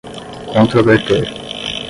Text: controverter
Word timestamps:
controverter 0.55 1.29